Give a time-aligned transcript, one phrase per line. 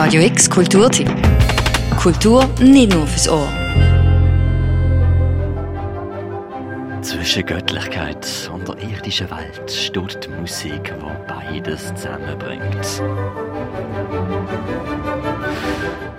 [0.00, 1.10] Radio X Kulturtipp.
[2.00, 3.48] Kultur nicht nur fürs Ohr.
[7.02, 13.02] Zwischen Göttlichkeit und der irdischen Welt steht die Musik, die beides zusammenbringt.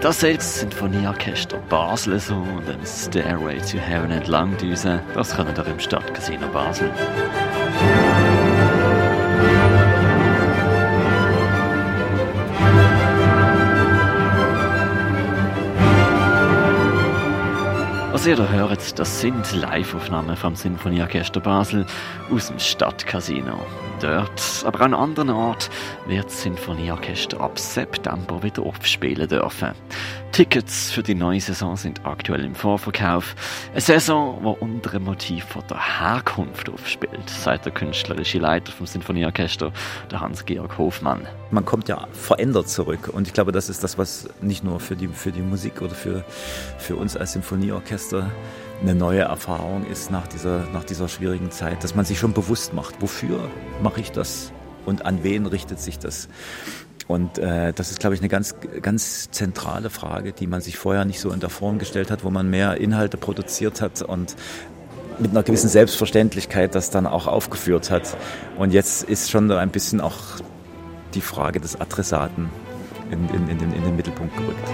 [0.00, 5.66] Das das Sinfonieorchester Basel so und ein Stairway to Heaven entlang düsen, das können ihr
[5.68, 6.90] im Stadtcasino Basel.
[18.18, 21.86] Was ihr da hört, das sind Live-Aufnahmen vom Sinfonieorchester Basel
[22.32, 23.64] aus dem Stadtcasino.
[24.00, 25.70] Dort, aber an anderen Ort,
[26.08, 29.70] wird das Sinfonieorchester ab September wieder aufspielen dürfen.
[30.38, 33.34] Tickets für die neue Saison sind aktuell im Vorverkauf.
[33.72, 38.86] Eine Saison, die unter dem Motiv von der Herkunft aufspielt, sagt der künstlerische Leiter vom
[38.86, 39.72] Sinfonieorchester,
[40.08, 41.26] der Hans-Georg Hofmann.
[41.50, 44.94] Man kommt ja verändert zurück und ich glaube, das ist das, was nicht nur für
[44.94, 46.24] die, für die Musik oder für,
[46.78, 48.30] für uns als Sinfonieorchester
[48.80, 52.74] eine neue Erfahrung ist nach dieser, nach dieser schwierigen Zeit, dass man sich schon bewusst
[52.74, 53.50] macht, wofür
[53.82, 54.52] mache ich das
[54.86, 56.28] und an wen richtet sich das.
[57.08, 61.06] Und äh, das ist, glaube ich, eine ganz, ganz zentrale Frage, die man sich vorher
[61.06, 64.36] nicht so in der Form gestellt hat, wo man mehr Inhalte produziert hat und
[65.18, 68.16] mit einer gewissen Selbstverständlichkeit das dann auch aufgeführt hat.
[68.58, 70.16] Und jetzt ist schon ein bisschen auch
[71.14, 72.50] die Frage des Adressaten
[73.10, 74.68] in, in, in, den, in den Mittelpunkt gerückt.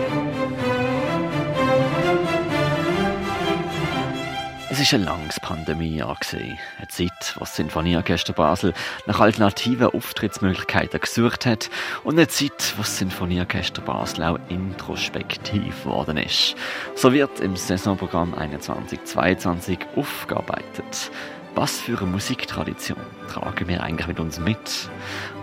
[4.74, 6.18] Es ist ein langes Pandemiejahr.
[6.32, 8.74] Eine Zeit, wo das Sinfonieorchester Basel
[9.06, 11.70] nach alternativen Auftrittsmöglichkeiten gesucht hat
[12.02, 16.56] und eine Zeit, wo das Sinfonieorchester Basel auch introspektiv geworden ist.
[16.96, 21.12] So wird im Saisonprogramm 21-22 aufgearbeitet.
[21.56, 22.98] Was für eine Musiktradition
[23.32, 24.90] tragen wir eigentlich mit uns mit?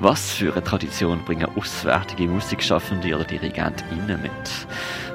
[0.02, 4.68] Was für eine Tradition bringen auswärtige Musikschaffende oder DirigentInnen mit?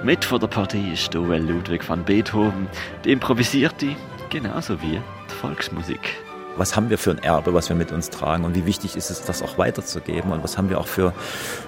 [0.02, 2.66] Mit von der Partie ist Joel Ludwig van Beethoven,
[3.04, 3.94] die improvisierte,
[4.30, 6.25] genauso wie die Volksmusik
[6.56, 9.10] was haben wir für ein Erbe, was wir mit uns tragen und wie wichtig ist
[9.10, 11.12] es, das auch weiterzugeben und was haben wir auch für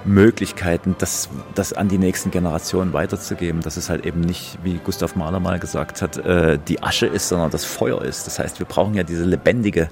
[0.04, 5.16] Möglichkeiten, das, das an die nächsten Generationen weiterzugeben, dass es halt eben nicht, wie Gustav
[5.16, 8.26] Mahler mal gesagt hat, äh, die Asche ist, sondern das Feuer ist.
[8.26, 9.88] Das heißt, wir brauchen ja diese lebendige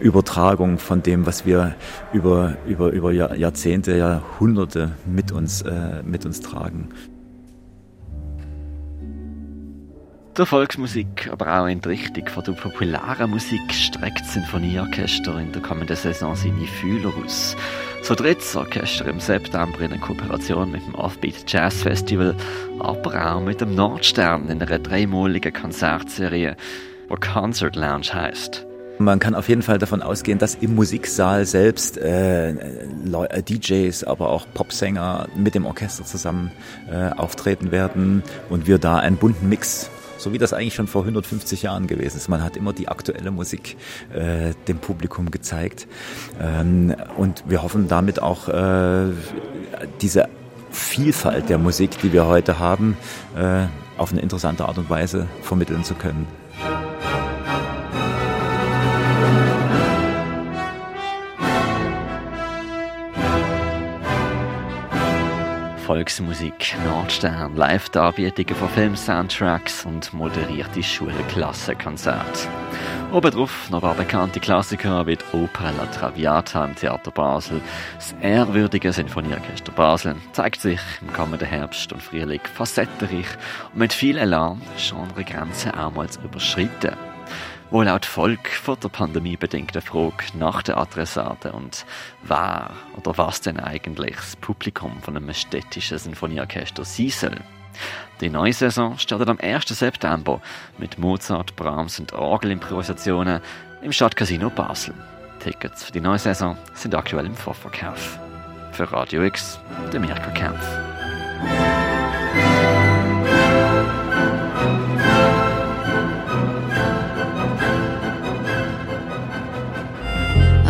[0.00, 1.74] Übertragung von dem, was wir
[2.12, 6.90] über, über, über Jahrzehnte, Jahrhunderte mit uns, äh, mit uns tragen.
[10.38, 15.50] Der Volksmusik, aber auch in die Richtung von der popularen Musik streckt das Sinfonieorchester in
[15.50, 17.56] der kommenden Saison seine Fühler aus.
[18.02, 22.36] So tritt das Orchester im September in Kooperation mit dem Offbeat Jazz Festival,
[22.78, 26.56] aber auch mit dem Nordstern in einer dreimaligen Konzertserie,
[27.10, 28.64] die Concert Lounge heißt.
[29.00, 32.54] Man kann auf jeden Fall davon ausgehen, dass im Musiksaal selbst äh,
[33.42, 36.52] DJs, aber auch Popsänger mit dem Orchester zusammen
[36.90, 41.02] äh, auftreten werden und wir da einen bunten Mix so wie das eigentlich schon vor
[41.02, 42.28] 150 Jahren gewesen ist.
[42.28, 43.76] Man hat immer die aktuelle Musik
[44.12, 45.86] äh, dem Publikum gezeigt.
[46.40, 49.12] Ähm, und wir hoffen damit auch äh,
[50.00, 50.28] diese
[50.70, 52.96] Vielfalt der Musik, die wir heute haben,
[53.36, 56.26] äh, auf eine interessante Art und Weise vermitteln zu können.
[66.08, 72.48] Volksmusik, Nordstern, Live-Darbietungen von Film-Soundtracks und moderierte Schulklassenkonzerte.
[73.12, 77.60] Obendrauf noch ein paar bekannte Klassiker wie die Oper La Traviata im Theater Basel.
[77.96, 83.26] Das ehrwürdige Sinfonieorchester Basel zeigt sich im kommenden Herbst und Frühling facettenreich
[83.74, 86.96] und mit viel Elan Genregrenzen auch mal zu überschreiten
[87.70, 91.84] wo laut Volk vor der Pandemie bedingte Frage nach der Adressaten und
[92.22, 97.36] wer oder was denn eigentlich das Publikum von einem städtischen Sinfonieorchester sein soll.
[98.20, 99.68] Die neue Saison startet am 1.
[99.68, 100.40] September
[100.78, 103.40] mit Mozart, Brahms und Orgelimprovisationen
[103.82, 104.94] im Stadtcasino Basel.
[105.38, 108.18] Tickets für die neue Saison sind aktuell im Vorverkauf.
[108.72, 109.60] Für Radio X,
[109.92, 110.66] der Mirko Kempf.